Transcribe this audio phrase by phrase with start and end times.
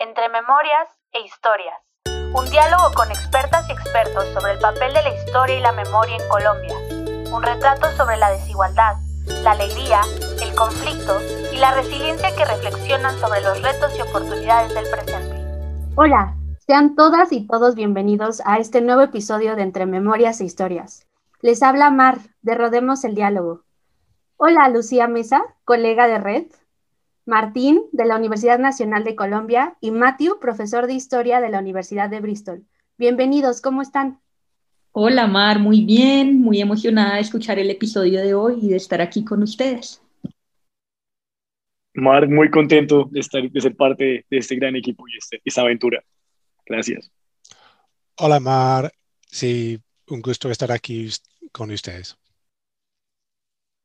[0.00, 1.76] entre memorias e historias.
[2.34, 6.16] Un diálogo con expertas y expertos sobre el papel de la historia y la memoria
[6.16, 6.74] en Colombia.
[7.30, 8.96] Un retrato sobre la desigualdad,
[9.44, 10.00] la alegría,
[10.42, 11.20] el conflicto
[11.52, 15.36] y la resiliencia que reflexionan sobre los retos y oportunidades del presente.
[15.96, 16.34] Hola,
[16.66, 21.06] sean todas y todos bienvenidos a este nuevo episodio de Entre Memorias e Historias.
[21.42, 23.64] Les habla Mar, de Rodemos el Diálogo.
[24.38, 26.46] Hola, Lucía Mesa, colega de Red.
[27.30, 32.10] Martín, de la Universidad Nacional de Colombia, y Matthew, profesor de Historia de la Universidad
[32.10, 32.64] de Bristol.
[32.98, 34.18] Bienvenidos, ¿cómo están?
[34.90, 39.00] Hola Mar, muy bien, muy emocionada de escuchar el episodio de hoy y de estar
[39.00, 40.02] aquí con ustedes.
[41.94, 45.60] Mar, muy contento de, estar, de ser parte de este gran equipo y este, esta
[45.60, 46.02] aventura.
[46.66, 47.12] Gracias.
[48.18, 48.90] Hola Mar,
[49.28, 51.08] sí, un gusto estar aquí
[51.52, 52.18] con ustedes.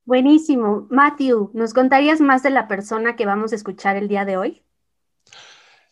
[0.05, 0.85] Buenísimo.
[0.91, 4.61] Matthew, ¿nos contarías más de la persona que vamos a escuchar el día de hoy?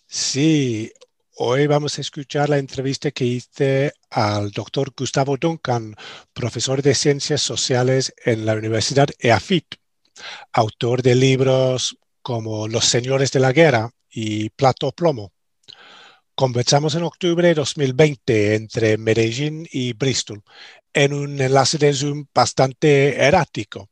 [0.06, 0.94] Sí,
[1.38, 5.96] hoy vamos a escuchar la entrevista que hice al doctor Gustavo Duncan,
[6.32, 9.78] profesor de Ciencias Sociales en la Universidad EAFIT,
[10.52, 15.32] autor de libros como Los Señores de la Guerra y Plato Plomo.
[16.36, 20.44] Conversamos en octubre de 2020 entre Medellín y Bristol
[20.94, 23.90] en un enlace de Zoom bastante erático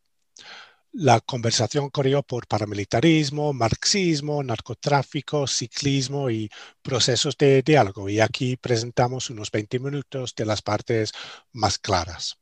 [0.94, 6.50] la conversación corrió por paramilitarismo, marxismo, narcotráfico, ciclismo y
[6.82, 8.10] procesos de diálogo.
[8.10, 11.14] Y aquí presentamos unos 20 minutos de las partes
[11.54, 12.38] más claras.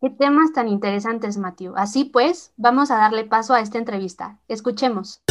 [0.00, 1.74] Qué temas tan interesantes, Matthew.
[1.76, 4.38] Así pues, vamos a darle paso a esta entrevista.
[4.46, 5.22] Escuchemos.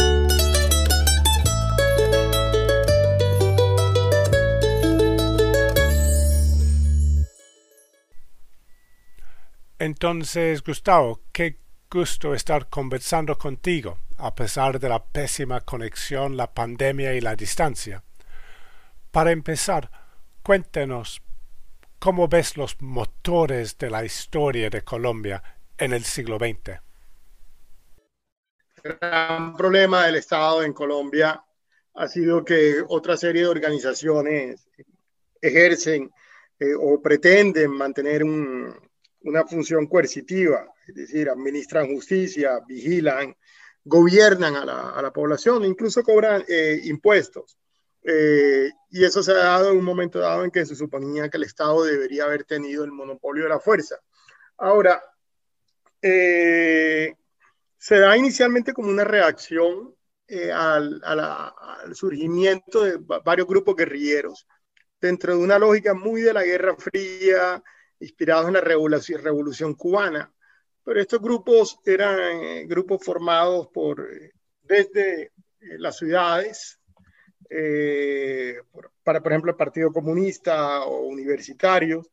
[9.78, 17.14] Entonces, Gustavo, ¿qué gusto estar conversando contigo, a pesar de la pésima conexión, la pandemia
[17.14, 18.02] y la distancia.
[19.10, 19.90] Para empezar,
[20.42, 21.22] cuéntenos
[21.98, 25.42] cómo ves los motores de la historia de Colombia
[25.78, 26.80] en el siglo XX.
[28.84, 31.42] El gran problema del Estado en Colombia
[31.94, 34.68] ha sido que otra serie de organizaciones
[35.40, 36.10] ejercen
[36.60, 38.24] eh, o pretenden mantener
[39.22, 43.36] una función coercitiva es decir, administran justicia, vigilan,
[43.84, 47.58] gobiernan a la, a la población, incluso cobran eh, impuestos.
[48.02, 51.36] Eh, y eso se ha dado en un momento dado en que se suponía que
[51.36, 53.96] el Estado debería haber tenido el monopolio de la fuerza.
[54.56, 55.02] Ahora,
[56.00, 57.14] eh,
[57.76, 59.94] se da inicialmente como una reacción
[60.54, 64.46] al, al, surgimiento de varios grupos guerrilleros,
[65.00, 67.62] dentro de una lógica muy de la Guerra Fría,
[68.00, 70.32] inspirados en la revolución, cubana,
[70.84, 74.32] pero estos grupos eran eh, grupos formados por, eh,
[74.62, 75.30] desde eh,
[75.78, 76.78] las ciudades,
[79.02, 82.06] para, por ejemplo, el Partido Comunista o universitarios,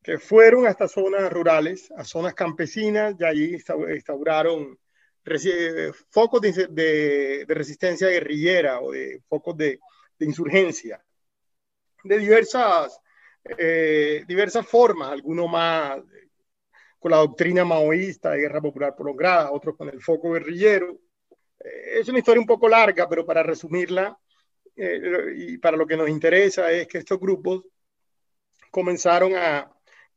[0.00, 4.78] que fueron hasta zonas rurales, a zonas campesinas, y allí instauraron
[6.10, 9.80] focos de, resistencia guerrillera o de focos de,
[10.20, 11.04] insurgencia,
[12.04, 13.00] de diversas,
[14.26, 16.00] diversas formas, algunos más
[17.06, 20.98] con la doctrina maoísta de guerra popular prolongada, otros con el foco guerrillero.
[21.60, 24.18] Eh, es una historia un poco larga, pero para resumirla,
[24.74, 27.62] eh, y para lo que nos interesa es que estos grupos
[28.72, 29.70] comenzaron a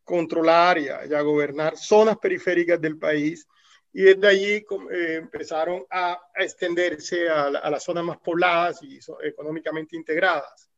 [0.03, 3.47] controlar y a, gobernar zonas periféricas del país
[3.93, 4.53] y desde allí
[4.91, 10.71] eh, empezaron a, extenderse a, las zonas más pobladas y económicamente integradas.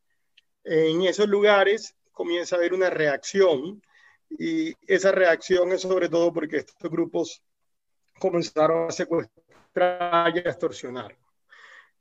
[0.63, 3.81] En esos lugares comienza a haber una reacción
[4.29, 7.41] y esa reacción es sobre todo porque estos grupos
[8.19, 11.17] comenzaron a secuestrar y a extorsionar.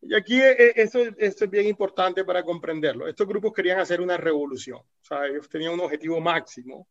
[0.02, 3.08] Y aquí eh, eh, esto, esto, es bien importante para comprenderlo.
[3.08, 6.86] Estos grupos querían hacer una revolución, o sea, ellos tenían un objetivo máximo.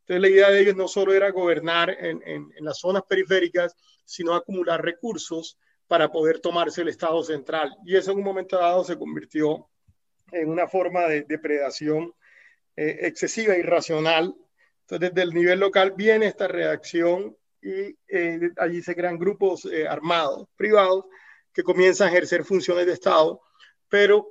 [0.00, 4.34] Entonces la idea de ellos no solo era gobernar en, en, las zonas periféricas, sino
[4.34, 5.56] acumular recursos
[5.86, 7.76] para poder tomarse el Estado central.
[7.84, 9.68] Y eso en un momento dado se convirtió
[10.32, 12.12] en una forma de depredación
[12.76, 14.34] eh, excesiva, irracional
[14.82, 19.86] entonces, desde el nivel local viene esta reacción y eh, allí se crean grupos eh,
[19.86, 21.04] armados, privados,
[21.54, 23.40] que comienzan a ejercer funciones de Estado,
[23.88, 24.28] pero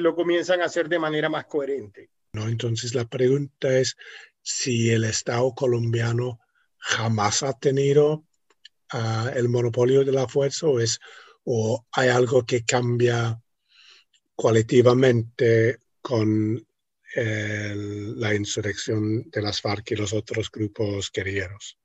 [0.00, 2.08] lo comienzan a hacer de manera más coherente.
[2.32, 2.48] ¿No?
[2.48, 3.96] Entonces, la pregunta es
[4.40, 6.40] si el Estado colombiano
[6.78, 8.24] jamás ha tenido
[8.94, 10.78] uh, el monopolio de la fuerza o,
[11.44, 13.38] o hay algo que cambia
[14.34, 16.66] cualitativamente con
[17.24, 21.78] la insurrección de las FARC y los otros grupos guerrilleros.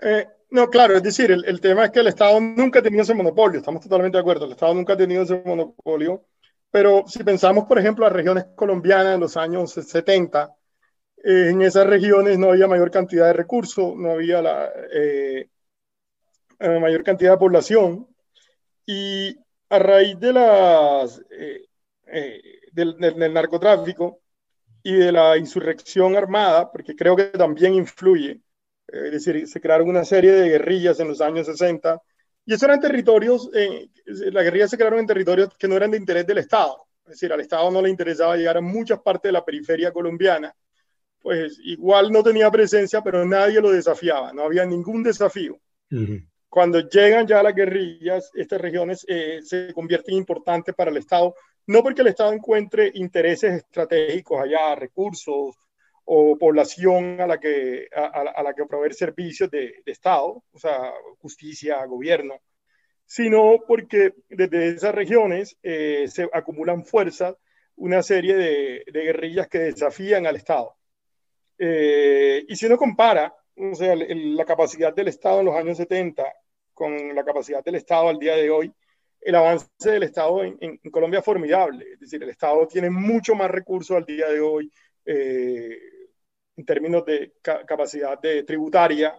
[0.00, 3.14] Eh, no, claro, es decir, el, tema es que el Estado nunca ha tenido ese
[3.14, 6.26] monopolio, estamos totalmente de acuerdo, el Estado nunca ha tenido ese monopolio
[6.70, 10.54] Pero si pensamos, por ejemplo, las regiones colombianas en los años 70,
[11.24, 15.48] eh, en esas regiones no había mayor cantidad de recursos, no había la eh,
[16.58, 18.08] eh, mayor cantidad de población.
[18.84, 19.36] Y
[19.70, 21.22] a raíz de las,
[22.72, 24.20] del, del, narcotráfico
[24.82, 28.40] y de la insurrección armada, porque creo que también influye,
[28.88, 32.00] es decir, se crearon una serie de guerrillas en los años 60,
[32.44, 35.98] y esos eran territorios, eh, las guerrillas se crearon en territorios que no eran de
[35.98, 39.32] interés del Estado, es decir, al Estado no le interesaba llegar a muchas partes de
[39.32, 40.52] la periferia colombiana,
[41.20, 45.60] pues igual no tenía presencia, pero nadie lo desafiaba, no había ningún desafío.
[46.48, 51.34] Cuando llegan ya las guerrillas, estas regiones eh, se convierten importantes para el Estado,
[51.66, 55.56] no porque el Estado encuentre intereses estratégicos allá, recursos
[56.04, 61.84] o población a la que, a, la que proveer servicios de, Estado, o sea, justicia,
[61.86, 62.40] gobierno,
[63.06, 67.36] sino porque desde esas regiones eh, se acumulan fuerzas
[67.76, 70.76] una serie de, guerrillas que desafían al Estado.
[71.58, 76.24] Eh, y si uno compara o sea, la capacidad del Estado en los años 70
[76.74, 78.72] con la capacidad del Estado al día de hoy,
[79.24, 81.92] el avance del Estado en, Colombia es formidable.
[81.92, 84.70] Es decir, el Estado tiene mucho más recursos al día de hoy,
[85.04, 85.78] eh,
[86.56, 89.14] en términos de capacidad de tributaria,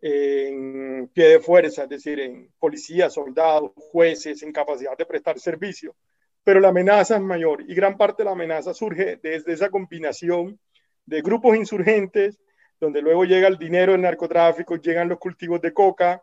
[0.00, 5.96] en pie de fuerza, es decir, en policías, soldados, jueces, en capacidad de prestar servicio,
[6.44, 10.58] pero la amenaza es mayor y gran parte de la amenaza surge desde esa combinación
[11.04, 12.38] de grupos insurgentes,
[12.78, 16.22] donde luego llega el dinero del narcotráfico, llegan los cultivos de coca,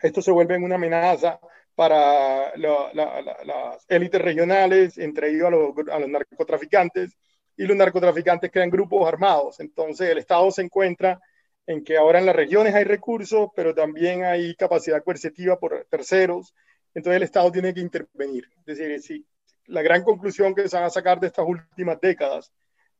[0.00, 1.40] esto se vuelve una amenaza
[1.80, 5.46] para las élites regionales, entre ellos
[5.90, 7.16] a los, narcotraficantes,
[7.56, 9.60] y los narcotraficantes crean grupos armados.
[9.60, 11.18] Entonces el Estado se encuentra
[11.66, 16.54] en que ahora en las regiones hay recursos, pero también hay capacidad coercitiva por terceros.
[16.92, 18.44] Entonces el Estado tiene que intervenir.
[18.66, 19.24] Es decir,
[19.64, 22.52] la gran conclusión que se van a sacar de estas últimas décadas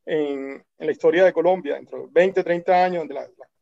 [0.06, 3.04] en, la historia de Colombia, dentro de 20, 30 años,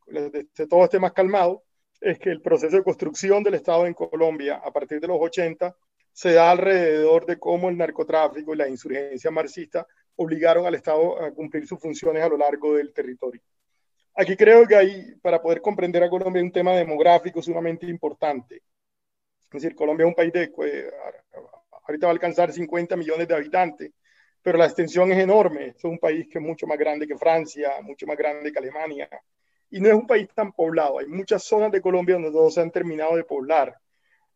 [0.07, 1.61] donde todo esté más calmado,
[2.01, 5.75] es que el proceso de construcción del Estado en Colombia a partir de los 80
[6.11, 11.31] se da alrededor de cómo el narcotráfico y la insurgencia marxista obligaron al Estado a
[11.31, 13.41] cumplir sus funciones a lo largo del territorio.
[14.15, 18.63] Aquí creo que hay, para poder comprender a Colombia, un tema demográfico sumamente importante.
[19.43, 20.51] Es decir, Colombia es un país de,
[21.87, 23.91] ahorita va a alcanzar 50 millones de habitantes,
[24.41, 25.67] pero la extensión es enorme.
[25.67, 29.09] Es un país que es mucho más grande que Francia, mucho más grande que Alemania,
[29.69, 30.99] y no es un país tan poblado.
[30.99, 33.75] Hay muchas zonas de Colombia donde no se han terminado de poblar.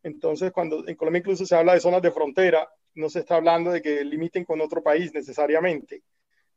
[0.02, 3.72] Entonces, cuando en Colombia incluso se habla de zonas de frontera, no se está hablando
[3.72, 6.02] de que limiten con otro país necesariamente,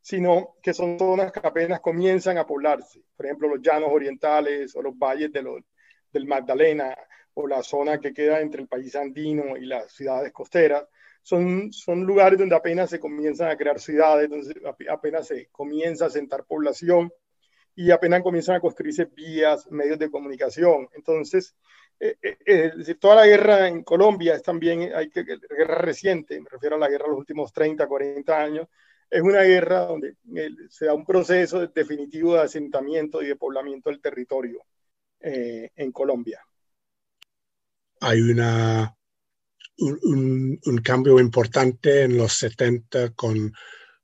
[0.00, 3.02] sino que son zonas que apenas comienzan a poblarse.
[3.16, 5.62] Por ejemplo, los llanos orientales o los valles de los,
[6.12, 6.96] del Magdalena
[7.34, 10.84] o la zona que queda entre el país andino y las ciudades costeras.
[11.22, 14.54] Son, son lugares donde apenas se comienzan a crear ciudades, donde
[14.88, 17.10] apenas se comienza a sentar población
[17.78, 20.88] y apenas comienzan a construirse vías, medios de comunicación.
[20.96, 21.54] Entonces,
[22.00, 25.76] eh, eh, eh, es decir, toda la guerra en Colombia es también, hay que, guerra
[25.76, 28.66] reciente, me refiero a la guerra de los últimos 30, 40 años,
[29.08, 30.16] es una guerra donde
[30.68, 34.60] se da un proceso definitivo de asentamiento y de poblamiento del territorio
[35.20, 36.40] en Colombia.
[38.00, 38.92] Hay una,
[39.78, 43.52] un, un, cambio importante en los 70 con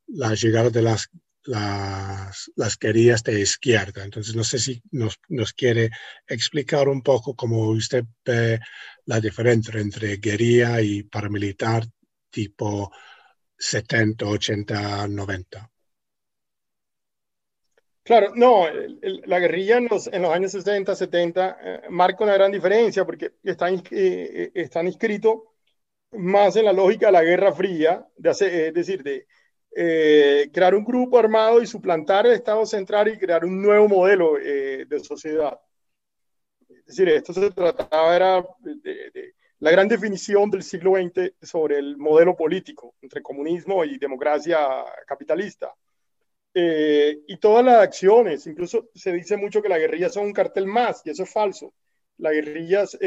[0.07, 1.09] la llegada de las
[1.45, 4.03] las, las querías de izquierda.
[4.03, 5.91] Entonces, no sé si nos, nos, quiere
[6.27, 8.59] explicar un poco cómo usted ve
[9.05, 11.85] la diferencia entre guerrilla y paramilitar
[12.29, 12.91] tipo
[13.57, 15.71] 70, 80, 90.
[18.03, 18.67] Claro, no,
[19.25, 23.33] la guerrilla en los, en los, años 60, 70 eh, marca una gran diferencia porque
[23.43, 25.39] están, eh, están inscritos
[26.11, 29.25] más en la lógica de la Guerra Fría, de es decir, de,
[29.77, 34.39] eh, crear un grupo armado y suplantar el Estado central y crear un nuevo modelo
[34.39, 35.59] eh, de sociedad.
[36.69, 41.97] Es decir, esto se trataba era de, la gran definición del siglo XX sobre el
[41.97, 44.59] modelo político entre comunismo y democracia
[45.05, 45.75] capitalista.
[46.53, 50.67] Eh, y todas las acciones, incluso se dice mucho que las guerrillas son un cartel
[50.67, 51.73] más, y eso es falso.
[52.17, 52.97] Las guerrillas,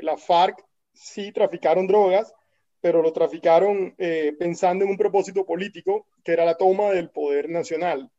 [0.00, 2.32] la FARC sí traficaron drogas,
[2.80, 7.48] pero lo traficaron eh, pensando en un propósito político, que era la toma del poder
[7.48, 8.10] nacional.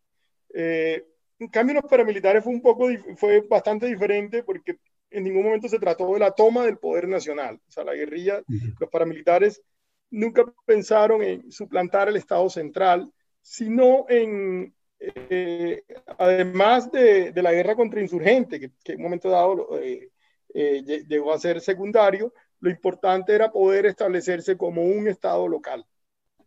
[0.53, 1.05] Eh,
[1.39, 4.77] en cambio, los paramilitares fue, un poco, fue bastante diferente porque
[5.09, 7.59] en ningún momento se trató de la toma del poder nacional.
[7.67, 8.43] O sea, la guerrilla,
[8.79, 9.61] los paramilitares
[10.11, 13.11] nunca pensaron en suplantar el Estado central,
[13.41, 15.83] sino en, eh,
[16.17, 19.69] además de, de, la guerra contra insurgentes, que, que en un momento dado
[20.53, 25.85] llegó a ser secundario, lo importante era poder establecerse como un Estado local.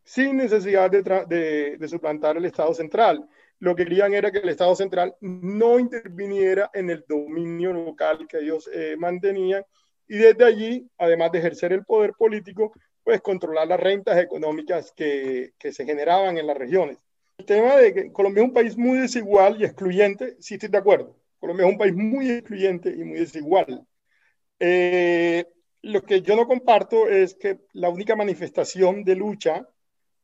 [0.04, 3.28] sin necesidad de, suplantar el Estado central.
[3.60, 8.38] Lo que querían era que el Estado central no interviniera en el dominio local que
[8.38, 9.64] ellos eh, mantenían
[10.08, 12.72] y desde allí, además de ejercer el poder político,
[13.04, 16.98] pues controlar las rentas económicas que, que se generaban en las regiones.
[17.38, 20.78] El tema de que Colombia es un país muy desigual y excluyente, sí estoy de
[20.78, 21.16] acuerdo.
[21.38, 23.86] Colombia es un país muy excluyente y muy desigual.
[24.60, 25.44] Eh,
[25.82, 29.68] lo que yo no comparto es que la única manifestación de lucha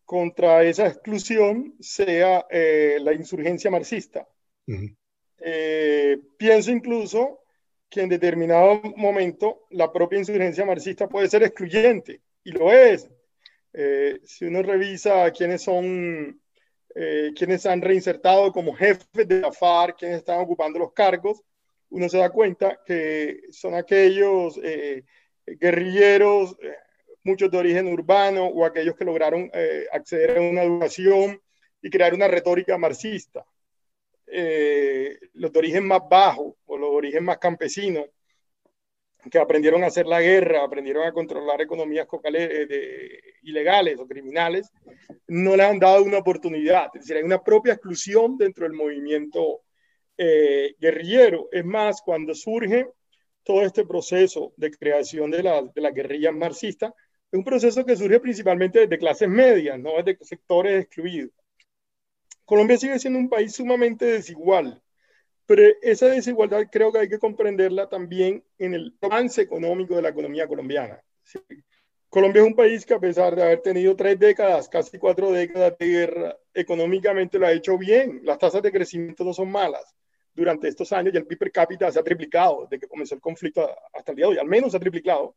[0.04, 4.26] contra esa exclusión sea eh, la insurgencia marxista.
[5.38, 7.40] Eh, pienso incluso
[7.90, 13.08] que en determinado momento la propia insurgencia marxista puede ser excluyente, y lo es.
[14.24, 16.40] si uno revisa quiénes son
[17.00, 21.42] eh, quienes han reinsertado como jefes de la FARC, quienes están ocupando los cargos,
[21.90, 25.04] uno se da cuenta que son aquellos eh,
[25.56, 26.74] guerrilleros, eh,
[27.24, 29.50] muchos de origen urbano, o aquellos que lograron
[29.92, 31.40] acceder a una educación
[31.82, 33.44] y crear una retórica marxista.
[34.26, 38.06] los de origen más bajo o los de origen más campesino,
[39.30, 44.70] que aprendieron a hacer la guerra, aprendieron a controlar economías de, ilegales o criminales,
[45.26, 46.86] no le han dado una oportunidad.
[46.94, 49.62] Es decir, hay una propia exclusión dentro del movimiento
[50.16, 51.48] eh, guerrillero.
[51.50, 52.86] Es más, cuando surge
[53.48, 56.94] todo este proceso de creación de la, de la guerrilla marxista,
[57.32, 61.32] es un proceso que surge principalmente desde clases medias, no desde sectores excluidos.
[62.44, 64.82] Colombia sigue siendo un país sumamente desigual
[65.48, 70.10] pero esa desigualdad creo que hay que comprenderla también en el avance económico de la
[70.10, 71.02] economía colombiana.
[72.10, 75.72] Colombia es un país que a pesar de haber tenido tres décadas, casi cuatro décadas
[75.78, 78.20] de guerra, económicamente lo ha hecho bien.
[78.24, 79.96] Las tasas de crecimiento no son malas.
[80.38, 83.20] Durante estos años ya el PIB per cápita se ha triplicado desde que comenzó el
[83.20, 85.34] conflicto hasta el día de hoy, al menos se ha triplicado.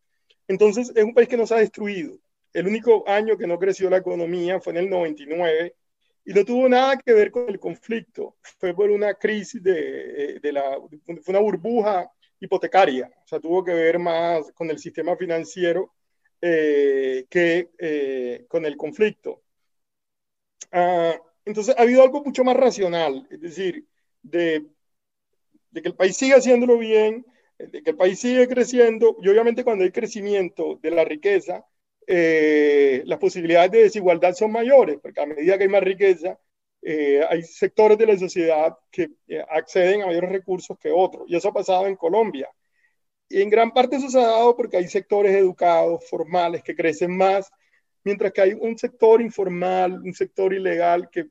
[0.47, 2.19] Entonces es un país que no se ha destruido.
[2.53, 5.75] El único año que no creció la economía fue en el 99
[6.23, 10.51] y no tuvo nada que ver con el conflicto, fue por una crisis de, de
[10.51, 12.07] la, fue una burbuja
[12.39, 15.93] hipotecaria, o sea, tuvo que ver más con el sistema financiero
[16.41, 19.41] eh, que eh, con el conflicto.
[20.71, 23.87] Ah, entonces, ha habido algo mucho más racional, es decir,
[24.21, 24.65] de,
[25.71, 27.25] de que el país siga haciéndolo bien,
[27.57, 31.65] de que el país sigue creciendo, y obviamente cuando hay crecimiento de la riqueza,
[32.07, 36.39] eh, las posibilidades de desigualdad son mayores, porque a medida que hay más riqueza,
[36.81, 41.25] eh, hay sectores de la sociedad que eh, acceden a mayores recursos que otros.
[41.27, 42.49] Y eso ha pasado en Colombia.
[43.29, 47.15] Y en gran parte eso se ha dado porque hay sectores educados, formales, que crecen
[47.15, 47.49] más,
[48.03, 51.27] mientras que hay un sector informal, un sector ilegal, que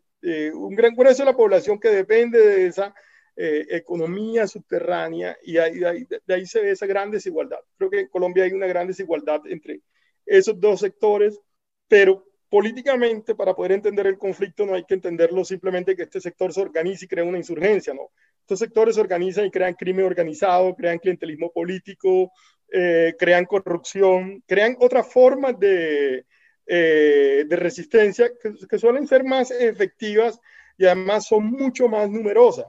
[0.54, 2.94] un gran grueso de la población que depende de esa
[3.42, 7.60] economía subterránea y de ahí se ve esa gran desigualdad.
[7.78, 9.80] Creo que en Colombia hay una gran desigualdad entre
[10.26, 11.40] esos dos sectores,
[11.88, 16.52] pero políticamente para poder entender el conflicto no hay que entenderlo simplemente que este sector
[16.52, 18.10] se organice y crea una insurgencia, ¿no?
[18.40, 22.32] Estos sectores se organizan y crean crimen organizado, crean clientelismo político,
[22.72, 26.26] eh, crean corrupción, crean otras formas de,
[26.66, 30.40] eh, de resistencia que, que, suelen ser más efectivas
[30.76, 32.66] y además son mucho más numerosas.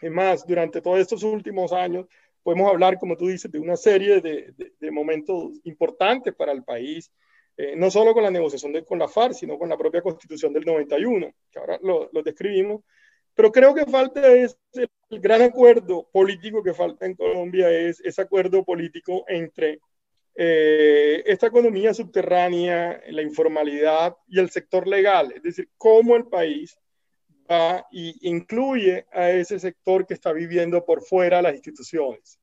[0.00, 2.06] Es más, durante todos estos últimos años,
[2.42, 7.12] podemos hablar, como tú dices, de una serie de, de, momentos importantes para el país,
[7.56, 10.52] eh, no solo con la negociación de, con la FARC, sino con la propia constitución
[10.52, 12.82] del 91, que ahora lo, lo describimos.
[13.34, 14.88] Pero creo que falta es el,
[15.20, 19.80] gran acuerdo político que falta en Colombia, es ese acuerdo político entre
[20.34, 26.78] eh, esta economía subterránea, la informalidad y el sector legal, es decir, cómo el país
[27.90, 32.38] y incluye a ese sector que está viviendo por fuera las instituciones.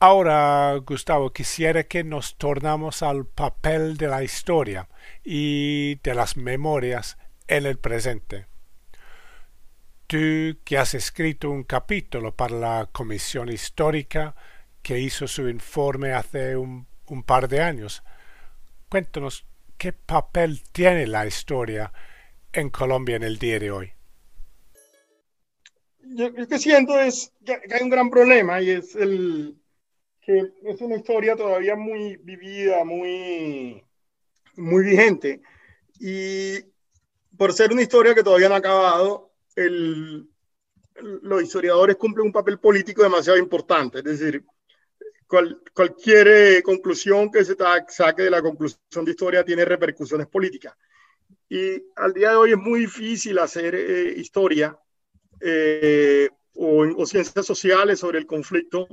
[0.00, 4.88] Ahora, Gustavo, quisiera que nos tornamos al papel de la historia
[5.24, 8.46] y de las memorias en el presente.
[10.06, 14.36] Tú que has escrito un capítulo para la Comisión Histórica
[14.88, 16.86] que hizo su informe hace un,
[17.26, 18.02] par de años.
[18.88, 19.44] Cuéntanos
[19.76, 21.92] qué papel tiene la historia
[22.54, 23.92] en Colombia en el día de hoy.
[26.00, 29.58] Yo lo que siento es que hay un gran problema y es el
[30.22, 33.84] que es una historia todavía muy vivida, muy,
[34.56, 35.42] muy vigente.
[36.00, 36.60] Y
[37.36, 40.30] por ser una historia que todavía no ha acabado, el,
[40.94, 43.98] los historiadores cumplen un papel político demasiado importante.
[43.98, 44.46] Es decir,
[45.28, 47.56] cualquier eh, conclusión que se
[47.88, 50.74] saque de la conclusión de historia tiene repercusiones políticas.
[51.48, 54.78] Y al día de hoy es muy difícil hacer eh, historia
[55.40, 58.86] eh, o, ciencias sociales sobre el conflicto,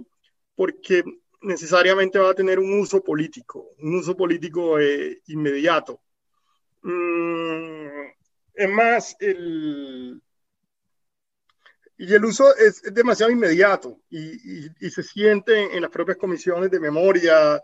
[0.55, 1.03] porque
[1.41, 6.01] necesariamente va a tener un uso político, un uso político eh, inmediato.
[6.83, 7.87] Mm,
[8.53, 10.21] es más, el,
[11.97, 17.61] y el uso es, demasiado inmediato y, se siente en las propias comisiones de memoria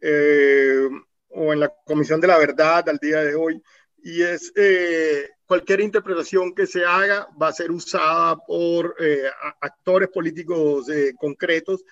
[0.00, 0.88] eh,
[1.28, 3.62] o en la comisión de la verdad al día de hoy.
[4.04, 9.28] Y es eh, cualquier interpretación que se haga va a ser usada por eh,
[9.60, 10.86] actores políticos
[11.18, 11.84] concretos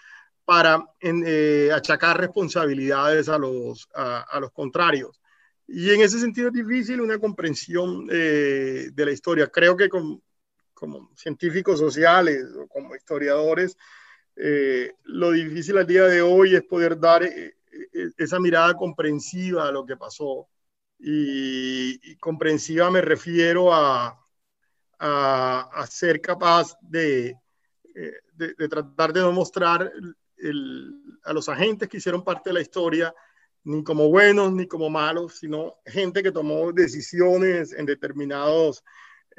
[0.44, 0.85] para
[1.73, 5.20] achacar responsabilidades a los, a, los contrarios.
[5.68, 9.47] Y en ese sentido es difícil una comprensión de la historia.
[9.47, 10.20] Creo que con,
[10.80, 13.76] como científicos sociales o como historiadores,
[14.34, 17.54] eh, lo difícil al día de hoy es poder dar eh,
[17.92, 20.49] eh, esa mirada comprensiva a lo que pasó.
[20.99, 24.18] Y, comprensiva me refiero a,
[24.99, 27.34] a, ser capaz de,
[28.34, 29.90] de, tratar de no mostrar
[31.25, 33.14] a los agentes que hicieron parte de la historia
[33.64, 38.84] ni como buenos ni como malos, sino gente que tomó decisiones en determinados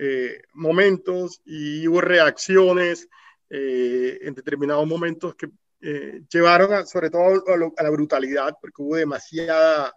[0.03, 3.07] eh, momentos y hubo reacciones
[3.51, 5.47] eh, en determinados momentos que
[5.79, 7.43] eh, llevaron sobre todo
[7.77, 9.93] a, la brutalidad, porque hubo demasiada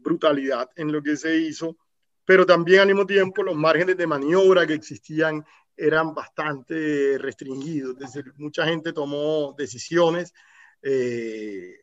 [0.00, 1.76] brutalidad en lo que se hizo,
[2.24, 5.44] pero también al mismo tiempo los márgenes de maniobra que existían
[5.76, 10.32] eran bastante restringidos, es decir, mucha gente tomó decisiones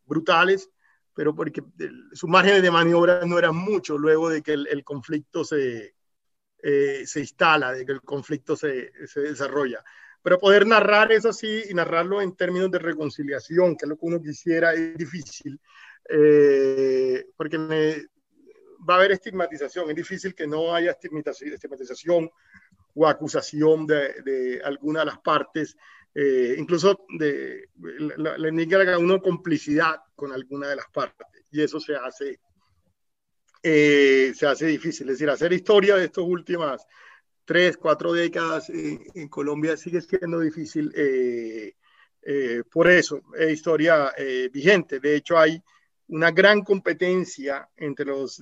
[0.05, 0.69] brutales,
[1.13, 1.61] pero porque
[2.13, 5.95] sus márgenes de maniobra no eran muchos luego de que el conflicto se,
[6.61, 9.83] eh, se instala, de que el conflicto se, se, desarrolla.
[10.21, 14.05] Pero poder narrar eso así y narrarlo en términos de reconciliación, que es lo que
[14.05, 15.59] uno quisiera, es difícil,
[16.09, 17.57] eh, porque
[18.87, 22.29] va a haber estigmatización, es difícil que no haya estigmatización
[22.95, 25.77] o acusación de, de alguna de las partes,
[26.13, 31.79] eh, incluso de, le indica a uno complicidad con alguna de las partes, y eso
[31.79, 32.39] se hace
[33.61, 35.07] eh, se hace difícil.
[35.09, 36.85] Es decir, hacer historia de estas últimas
[37.45, 40.91] tres, cuatro décadas en Colombia sigue siendo difícil.
[40.95, 41.73] Eh,
[42.21, 44.13] eh, por eso, es historia
[44.51, 44.99] vigente.
[44.99, 45.61] De hecho, hay
[46.07, 48.41] una gran competencia entre los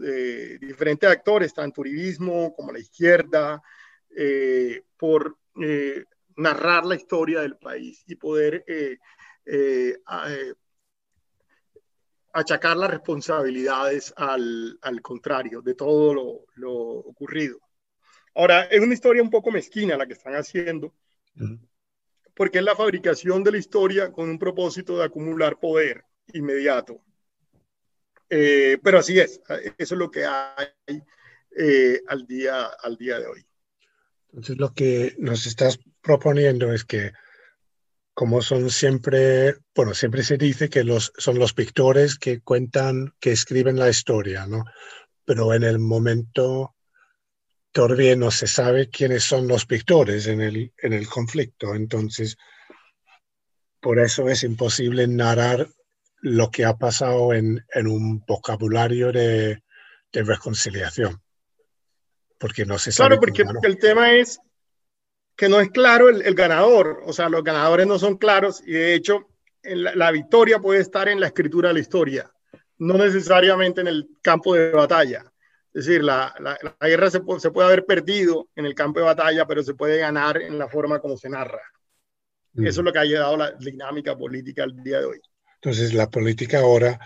[0.59, 3.61] diferentes actores, tanto uribismo como la izquierda,
[4.97, 5.37] por
[6.35, 8.65] narrar la historia del país y poder
[12.37, 17.59] achacar las responsabilidades al, al contrario de todo lo, lo, ocurrido.
[18.35, 20.93] Ahora, es una historia un poco mezquina la que están haciendo,
[22.35, 27.01] porque es la fabricación de la historia con un propósito de acumular poder inmediato.
[28.29, 29.41] Eh, pero así es,
[29.79, 31.01] eso es lo que hay
[31.57, 33.45] eh, al, día, al día de hoy.
[34.27, 37.13] Entonces, lo que nos estás proponiendo es que
[38.17, 43.31] como son siempre, bueno, siempre se dice que los, son los pictores que cuentan, que
[43.31, 44.65] escriben la historia, ¿no?
[45.23, 46.75] Pero en el momento
[47.71, 51.75] todavía no se sabe quiénes son los pictores en el, en el conflicto.
[51.75, 52.37] Entonces,
[53.79, 55.67] por eso es imposible narrar
[56.19, 59.61] lo que ha pasado en, en un vocabulario de,
[60.11, 61.21] de, reconciliación.
[62.39, 63.09] Porque no se sabe.
[63.09, 64.39] Claro, porque, porque el tema es
[65.37, 68.95] que no es claro el, ganador, o sea, los ganadores no son claros y de
[68.95, 69.27] hecho
[69.61, 72.31] la, victoria puede estar en la escritura de la historia,
[72.79, 75.31] no necesariamente en el campo de batalla.
[75.73, 79.45] Es decir, la, la, guerra se, se, puede haber perdido en el campo de batalla,
[79.45, 81.61] pero se puede ganar en la forma como se narra.
[82.53, 82.65] Mm.
[82.65, 85.19] Eso es lo que ha llevado la dinámica política al día de hoy.
[85.61, 86.99] Entonces, la política ahora,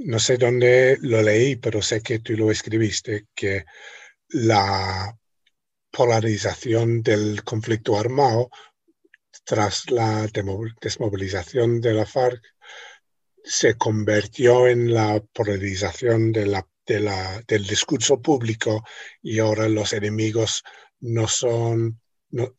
[0.00, 3.66] no sé dónde lo leí, pero sé que tú lo escribiste, que
[4.30, 5.16] la
[5.92, 8.50] polarización del conflicto armado
[9.44, 10.26] tras la
[10.80, 12.42] desmovilización de la FARC
[13.44, 18.84] se convirtió en la polarización de la, del discurso público
[19.20, 20.62] y ahora los enemigos
[21.00, 22.00] no son,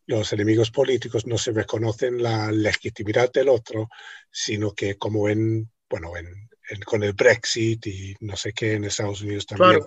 [0.06, 3.90] los enemigos políticos no se reconocen la legitimidad del otro,
[4.30, 6.50] sino que como en, bueno, en,
[6.86, 9.82] con el Brexit y no sé qué en Estados Unidos también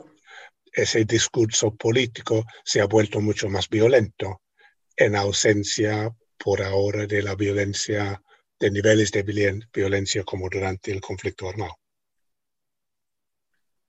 [0.76, 4.42] ese discurso político se ha vuelto mucho más violento
[4.94, 8.22] en ausencia por ahora de la violencia,
[8.60, 9.22] de niveles de
[9.72, 11.76] violencia como durante el conflicto armado.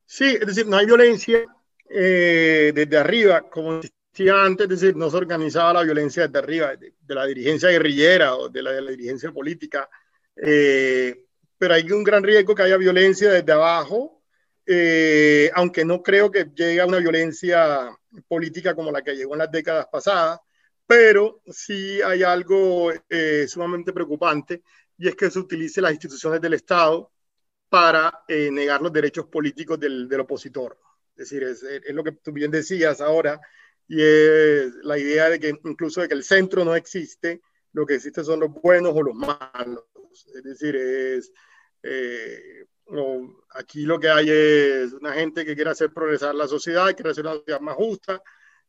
[0.05, 1.45] Sí, es decir, no hay violencia
[1.89, 6.75] eh, desde arriba, como decía antes, es decir, no se organizaba la violencia desde arriba,
[6.77, 9.89] de, la dirigencia guerrillera o de la, de la dirigencia política,
[10.37, 11.25] eh,
[11.57, 14.16] pero hay un gran riesgo que haya violencia desde abajo
[14.67, 19.39] eh, aunque no creo que llegue a una violencia política como la que llegó en
[19.39, 20.41] las décadas pasadas,
[20.85, 24.63] pero sí hay algo eh, sumamente preocupante
[24.97, 27.11] y es que se utilice las instituciones del Estado
[27.69, 30.77] para eh, negar los derechos políticos del, del opositor.
[31.15, 33.39] Es decir, es, es, lo que tú bien decías ahora,
[33.87, 37.95] y es la idea de que incluso de que el centro no existe, lo que
[37.95, 39.85] existe son los buenos o los malos.
[40.35, 41.31] Es decir, es,
[41.83, 46.93] eh, no, aquí lo que hay es una gente que quiere hacer progresar la sociedad,
[46.95, 48.21] quiere hacer una sociedad más justa,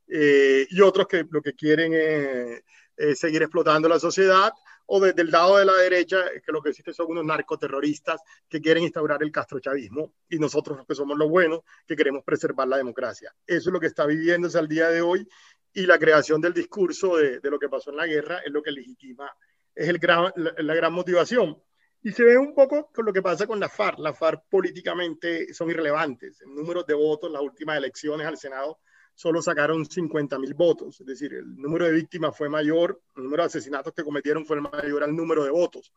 [0.06, 2.62] eh, y otros que lo que quieren es,
[2.96, 4.52] es, seguir explotando la sociedad,
[4.86, 8.60] o desde el lado de la derecha, que lo que existe son unos narcoterroristas que
[8.60, 13.34] quieren instaurar el castrochavismo, y nosotros que somos los buenos, que queremos preservar la democracia.
[13.46, 15.28] Eso es lo que está viviéndose al día de hoy,
[15.72, 18.62] y la creación del discurso de, de lo que pasó en la guerra es lo
[18.62, 19.30] que legitima,
[19.74, 21.62] es el gran, la, la gran motivación.
[22.02, 23.98] Y se ve un poco con lo que pasa con la FARC.
[23.98, 26.40] La FARC políticamente son irrelevantes.
[26.42, 28.78] En números de votos, las últimas elecciones al Senado
[29.14, 31.00] solo sacaron 50 mil votos.
[31.00, 34.60] Es decir, el número de víctimas fue mayor, el número de asesinatos que cometieron fue
[34.60, 35.92] mayor al número de votos.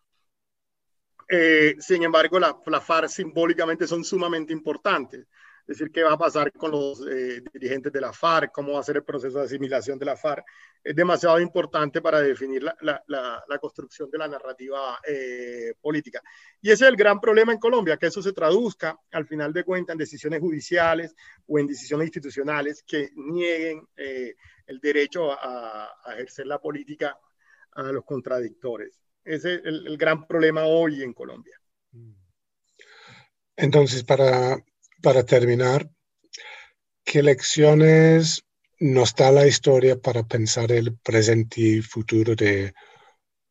[1.30, 5.28] Eh, sin embargo, la, la, FARC simbólicamente son sumamente importantes.
[5.71, 8.81] Es decir, qué va a pasar con los eh, dirigentes de la FARC, cómo va
[8.81, 10.43] a ser el proceso de asimilación de la FARC,
[10.84, 16.21] es demasiado importante para definir la, la, la, la construcción de la narrativa eh, política.
[16.62, 19.63] Y ese es el gran problema en Colombia, que eso se traduzca al final de
[19.63, 21.15] cuentas en decisiones judiciales
[21.47, 24.36] o en decisiones institucionales que nieguen eh,
[24.67, 27.17] el derecho a, a, ejercer la política
[27.71, 28.99] a los contradictores.
[29.23, 31.57] Ese es el, el gran problema hoy en Colombia.
[33.55, 34.62] Entonces, para,
[35.02, 35.90] para terminar,
[37.04, 38.44] ¿qué lecciones
[38.80, 42.74] nos da la historia para pensar el presente y futuro de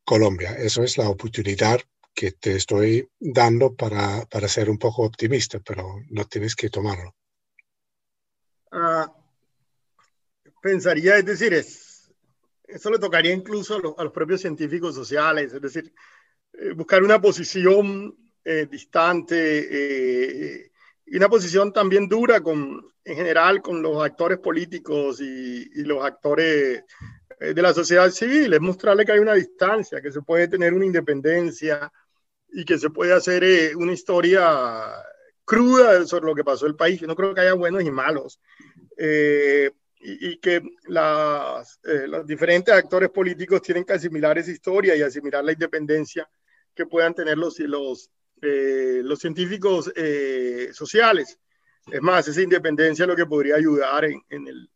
[0.05, 0.53] Colombia?
[0.53, 1.81] Eso es la oportunidad
[2.15, 7.15] que te estoy dando para, para ser un poco optimista, pero no tienes que tomarlo.
[8.73, 9.11] Uh,
[10.63, 12.11] pensaría, es decir, es,
[12.67, 15.93] eso le tocaría incluso a, lo, a, los propios científicos sociales, es decir,
[16.53, 19.35] eh, buscar una posición eh, distante,
[20.65, 20.69] eh,
[21.11, 26.05] y una posición también dura con, en general con los actores políticos y, y los
[26.05, 26.85] actores
[27.40, 30.73] eh, de la sociedad civil, es mostrarle que hay una distancia, que se puede tener
[30.73, 31.92] una independencia
[32.53, 34.87] y que se puede hacer eh, una historia
[35.44, 37.01] cruda sobre lo que pasó el país.
[37.01, 38.40] Yo no creo que haya buenos y malos.
[38.96, 44.94] Eh, y, y, que las, eh, los diferentes actores políticos tienen que asimilar esa historia
[44.94, 46.31] y asimilar la independencia
[46.73, 48.11] que puedan tener los, los,
[48.42, 51.38] eh, los científicos eh, sociales.
[51.90, 54.70] Es más, esa independencia es lo que podría ayudar en, en, el,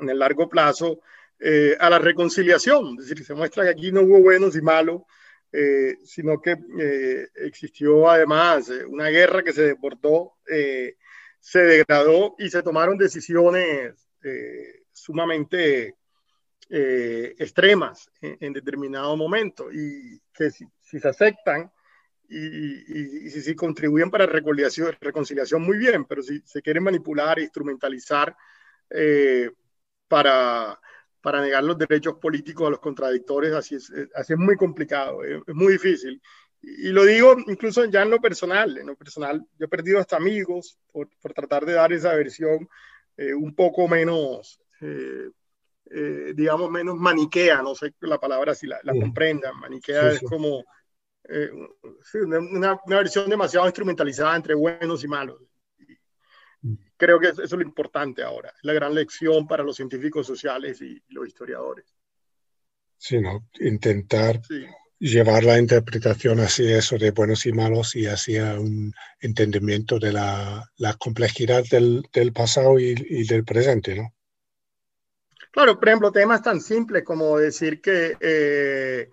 [0.00, 1.00] en el, largo plazo
[1.40, 2.96] eh, a la reconciliación.
[2.98, 5.02] Es decir, se muestra que aquí no hubo buenos y malos,
[5.52, 10.34] eh, sino que eh, existió además una guerra que se desbordó,
[11.40, 14.08] se degradó y se tomaron decisiones
[14.92, 15.94] sumamente
[16.68, 21.70] extremas en, en, determinado momento y que si, si se aceptan,
[22.28, 27.38] y, y, si, si, contribuyen para reconciliación, reconciliación, muy bien, pero si se quieren manipular
[27.38, 28.36] e instrumentalizar
[28.90, 29.50] eh,
[30.06, 30.78] para,
[31.20, 35.40] para negar los derechos políticos a los contradictores, así es, así es muy complicado, es,
[35.46, 36.20] es muy difícil.
[36.60, 39.98] Y, y, lo digo incluso ya en lo personal, en lo personal, yo he perdido
[39.98, 42.68] hasta amigos por, por tratar de dar esa versión
[43.18, 45.30] eh, un poco menos, eh,
[45.90, 50.18] eh, digamos, menos maniquea, no sé la palabra si la, la comprendan, maniquea sí, es
[50.20, 50.26] sí.
[50.26, 50.64] como
[51.28, 51.50] eh,
[52.22, 55.42] una, una, versión demasiado instrumentalizada entre buenos y malos.
[56.96, 61.00] Creo que eso es lo importante ahora, la gran lección para los científicos sociales y
[61.08, 61.94] los historiadores.
[62.96, 63.46] Sí, ¿no?
[63.60, 64.66] Intentar sí.
[64.98, 70.72] llevar la interpretación hacia eso de buenos y malos y hacia un entendimiento de la,
[70.78, 74.12] la complejidad del, del pasado y, y, del presente, ¿no?
[75.52, 79.10] Claro, por ejemplo, temas tan simples como decir que eh,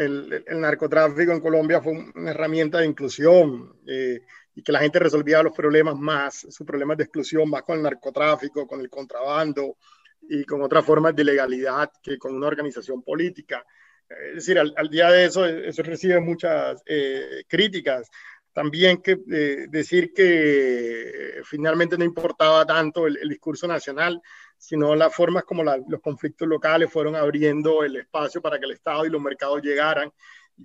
[0.00, 4.22] el, narcotráfico en Colombia fue una herramienta de inclusión eh,
[4.54, 7.82] y que la gente resolvía los problemas más, sus problemas de exclusión más con el
[7.82, 9.76] narcotráfico, con el contrabando
[10.22, 13.64] y con otras formas de legalidad que con una organización política.
[14.08, 18.10] Es decir, al, día de eso, eso recibe muchas eh, críticas.
[18.52, 24.20] También que eh, decir que finalmente no importaba tanto el discurso nacional,
[24.60, 28.72] sino las formas como la, los conflictos locales fueron abriendo el espacio para que el
[28.72, 30.12] Estado y los mercados llegaran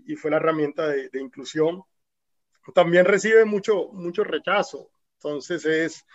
[0.06, 1.82] y fue la herramienta de, de inclusión.
[2.74, 6.06] También recibe mucho, mucho rechazo, entonces es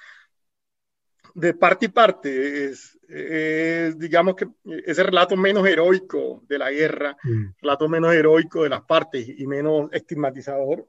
[1.34, 4.48] de parte y parte, es, es, digamos que
[4.84, 7.54] ese relato menos heroico de la guerra, mm.
[7.62, 10.86] relato menos heroico de las partes y menos estigmatizador,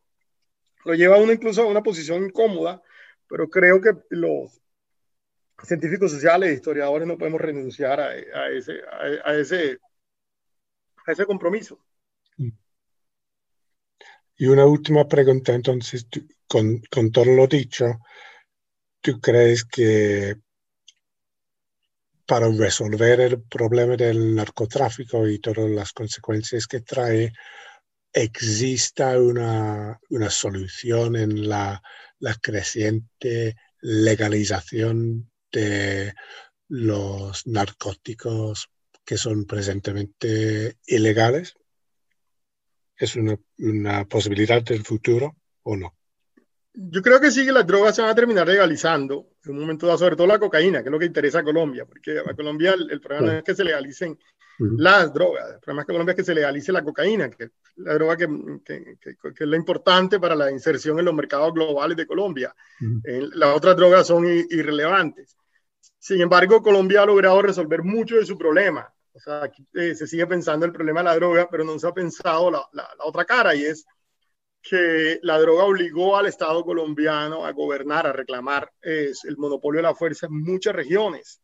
[0.84, 2.82] lo lleva a uno incluso a una posición incómoda,
[3.28, 4.61] pero creo que los,
[5.64, 8.80] científicos sociales, historiadores, no podemos renunciar a, a ese,
[9.24, 9.78] a, ese,
[11.06, 11.80] a ese compromiso.
[14.36, 16.08] Y una última pregunta, entonces,
[16.48, 18.00] con, con todo lo dicho,
[19.02, 20.36] ¿tú crees que
[22.32, 27.34] para resolver el problema del narcotráfico y todas las consecuencias que trae,
[28.14, 31.82] exista una, una solución en la,
[32.20, 36.14] la, creciente legalización de
[36.68, 38.70] los narcóticos
[39.04, 41.56] que son presentemente ilegales?
[42.96, 45.96] ¿Es una, una posibilidad del futuro o no?
[46.74, 49.88] Yo creo que sí que las drogas se van a terminar legalizando en un momento
[49.88, 52.74] dado, sobre todo la cocaína, que es lo que interesa a Colombia, porque a Colombia
[52.74, 54.18] el, problema no es que se legalicen
[54.78, 57.52] las drogas, el problema es que Colombia es que se legalice la cocaína, que es
[57.78, 58.28] la droga que,
[58.64, 62.56] que, que, es la importante para la inserción en los mercados globales de Colombia.
[63.04, 65.36] Eh, las otras drogas son irrelevantes.
[66.02, 68.92] Sin embargo, Colombia ha logrado resolver mucho de su problema.
[69.14, 71.94] O sea, eh, se sigue pensando el problema de la droga, pero no se ha
[71.94, 72.68] pensado la,
[73.06, 73.86] otra cara y es
[74.64, 79.84] que la droga obligó al Estado colombiano a gobernar, a reclamar es, el monopolio de
[79.84, 81.40] la fuerza en muchas regiones.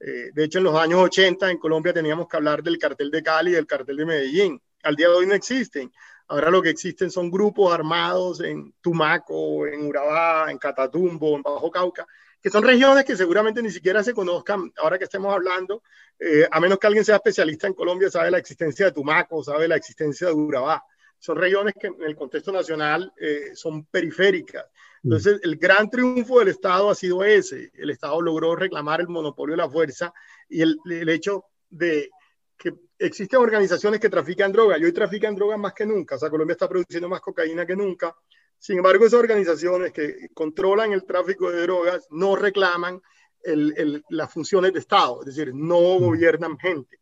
[0.00, 3.22] Eh, de hecho, en los años 80 en Colombia teníamos que hablar del cartel de
[3.22, 4.60] Cali y del cartel de Medellín.
[4.82, 5.92] Al día de hoy no existen.
[6.26, 11.70] Ahora lo que existen son grupos armados en Tumaco, en Urabá, en Catatumbo, en Bajo
[11.70, 12.08] Cauca,
[12.42, 15.82] que son regiones que seguramente ni siquiera se conozcan ahora que estemos hablando,
[16.18, 19.68] eh, a menos que alguien sea especialista en Colombia, sabe la existencia de Tumaco, sabe
[19.68, 20.82] la existencia de Urabá
[21.20, 24.64] son regiones que en el contexto nacional eh, son periféricas.
[25.02, 25.06] Mm.
[25.06, 27.70] Entonces, el gran triunfo del Estado ha sido ese.
[27.74, 30.12] El Estado logró reclamar el monopolio de la fuerza
[30.48, 32.10] y el, el hecho de
[32.56, 36.16] que existen organizaciones que trafican drogas y hoy trafican drogas más que nunca.
[36.16, 38.14] O sea, Colombia está produciendo más cocaína que nunca.
[38.60, 43.02] Sin embargo, esas organizaciones que controlan el tráfico de drogas no reclaman
[43.42, 46.04] el, el, las funciones de Estado, es decir, no mm.
[46.04, 47.00] gobiernan gente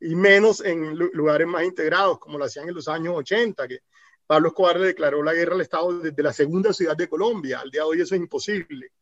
[0.00, 3.80] y menos en lugares más integrados, como lo hacían en los años 80, que
[4.26, 7.60] Pablo Escobar le declaró la guerra al Estado desde la segunda ciudad de Colombia.
[7.60, 8.92] Al día de hoy eso es imposible.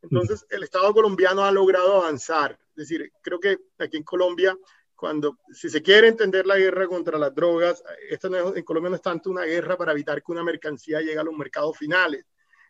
[0.00, 2.58] Entonces, el Estado colombiano ha logrado avanzar.
[2.70, 4.56] Es decir, creo que aquí en Colombia,
[4.96, 9.02] cuando, si se quiere entender la guerra contra las drogas, esta en Colombia no es
[9.02, 12.24] tanto una guerra para evitar que una mercancía llegue a los mercados finales,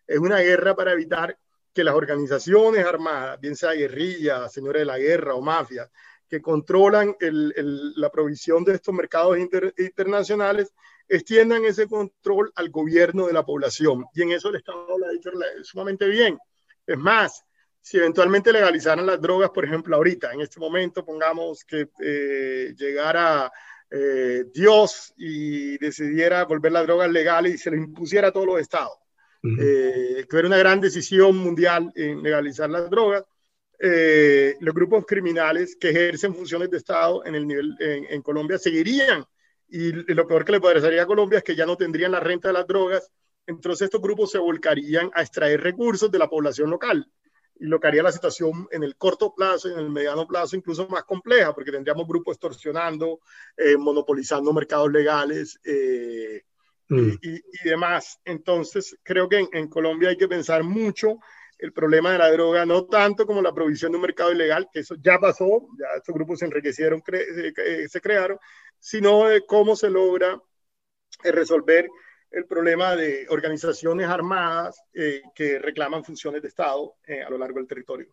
[0.07, 1.39] es una guerra para evitar
[1.73, 5.91] que las organizaciones armadas, bien sea guerrilla, señores de la guerra o mafias,
[6.29, 10.73] que controlan el, el, la provisión de estos mercados inter, internacionales
[11.09, 14.07] extiendan ese control al gobierno de la población.
[14.15, 15.31] Y en eso el Estado lo ha dicho
[15.63, 16.39] sumamente bien.
[16.87, 17.45] Es más,
[17.87, 23.49] si eventualmente legalizaran las drogas, por ejemplo, ahorita, en este momento, pongamos que eh, llegara
[23.89, 28.61] eh, Dios y decidiera volver las drogas legales y se lo impusiera a todos los
[28.61, 28.99] estados,
[29.45, 29.59] uh -huh.
[29.61, 33.23] eh, que era una gran decisión mundial en legalizar las drogas,
[33.79, 38.59] eh, los grupos criminales que ejercen funciones de Estado en, el nivel, en, en, Colombia
[38.59, 39.25] seguirían.
[39.69, 42.49] Y lo peor que le parecería a Colombia es que ya no tendrían la renta
[42.49, 43.09] de las drogas,
[43.47, 47.09] entonces estos grupos se volcarían a extraer recursos de la población local.
[47.59, 50.57] Y lo que haría la situación en el corto plazo y en el mediano plazo
[50.57, 53.21] incluso más compleja, porque tendríamos grupos extorsionando,
[53.57, 56.43] eh, monopolizando mercados legales eh,
[56.89, 57.11] mm.
[57.23, 58.21] y, y, demás.
[58.25, 61.19] Entonces, creo que en, en Colombia hay que pensar mucho
[61.59, 64.81] el problema de la droga, no tanto como la provisión de un mercado ilegal, que
[64.81, 67.25] eso ya pasó, ya estos grupos se enriquecieron, cre
[67.57, 68.39] eh, se crearon,
[68.79, 70.41] sino de cómo se logra
[71.25, 71.89] eh, resolver
[72.37, 77.59] el problema de organizaciones armadas eh, que reclaman funciones de Estado eh, a lo largo
[77.59, 78.09] del territorio.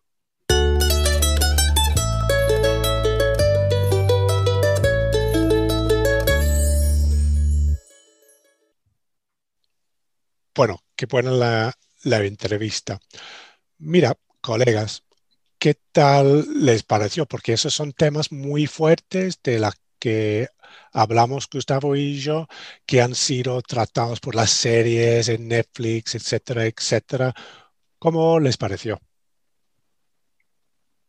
[10.54, 12.98] Bueno, que buena la, la entrevista.
[13.76, 15.04] Mira, colegas,
[15.58, 17.26] ¿qué tal les pareció?
[17.26, 20.48] Porque esos son temas muy fuertes de la que
[20.92, 22.46] hablamos Gustavo y yo,
[22.86, 27.34] que han sido tratados por las series en Netflix, etcétera, etcétera.
[27.98, 29.00] ¿Cómo les pareció?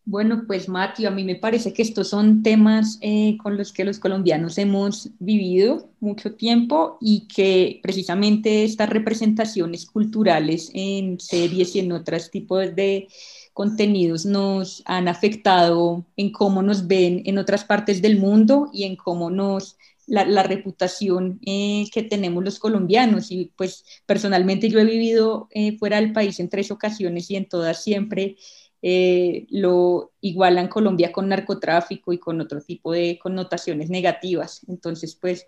[0.08, 3.84] Bueno, pues Matthew, a mí me parece que estos son temas eh, con los que
[3.84, 11.80] los colombianos hemos vivido mucho tiempo y que precisamente estas representaciones culturales en series y
[11.80, 13.08] en otros tipos de
[13.56, 18.98] contenidos nos han afectado en cómo nos ven en otras partes del mundo y en
[18.98, 23.32] cómo nos la, la reputación eh, que tenemos los colombianos.
[23.32, 27.48] Y pues personalmente yo he vivido eh, fuera del país en tres ocasiones y en
[27.48, 28.36] todas siempre
[28.82, 34.66] eh, lo igualan Colombia con narcotráfico y con otro tipo de connotaciones negativas.
[34.68, 35.48] Entonces, pues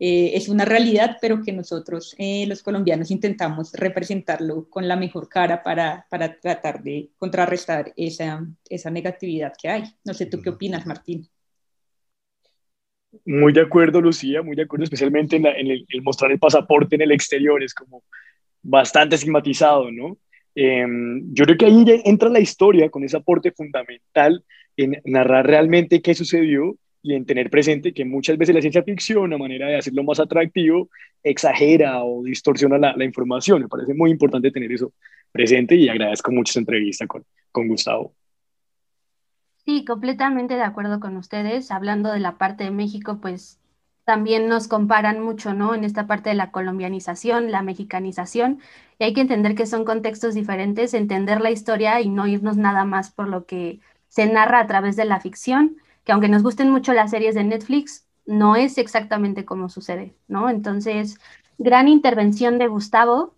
[0.00, 5.28] eh, es una realidad, pero que nosotros eh, los colombianos intentamos representarlo con la mejor
[5.28, 9.84] cara para, para tratar de contrarrestar esa, esa negatividad que hay.
[10.04, 11.28] No sé, ¿tú qué opinas, Martín?
[13.24, 17.12] Muy de acuerdo, Lucía, muy de acuerdo, especialmente en, el, mostrar el pasaporte en el
[17.12, 18.02] exterior, es como
[18.62, 20.18] bastante estigmatizado, ¿no?
[20.56, 24.44] Em, yo creo que ahí entra la historia con ese aporte fundamental
[24.76, 29.30] en narrar realmente qué sucedió y en tener presente que muchas veces la ciencia ficción,
[29.34, 30.88] a manera de hacerlo más atractivo,
[31.22, 33.60] exagera o distorsiona la, la información.
[33.60, 34.90] Me parece muy importante tener eso
[35.30, 38.14] presente y agradezco mucho esta entrevista con, con Gustavo.
[39.66, 41.70] Sí, completamente de acuerdo con ustedes.
[41.70, 43.60] Hablando de la parte de México, pues
[44.06, 45.74] también nos comparan mucho, ¿no?
[45.74, 48.60] En esta parte de la colombianización, la mexicanización,
[48.98, 52.86] y hay que entender que son contextos diferentes, entender la historia y no irnos nada
[52.86, 56.70] más por lo que se narra a través de la ficción, que aunque nos gusten
[56.70, 60.48] mucho las series de Netflix, no es exactamente como sucede, ¿no?
[60.48, 61.18] Entonces,
[61.58, 63.34] gran intervención de Gustavo.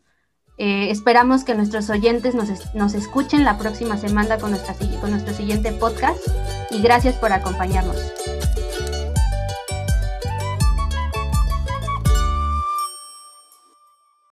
[0.58, 5.72] Eh, esperamos que nuestros oyentes nos, escuchen la próxima semana con, nuestra, con nuestro siguiente
[5.72, 6.18] podcast
[6.70, 7.96] y gracias por acompañarnos.